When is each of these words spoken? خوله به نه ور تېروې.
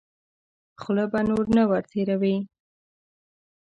خوله 0.81 1.05
به 1.11 1.19
نه 1.55 1.63
ور 1.69 1.83
تېروې. 1.91 2.35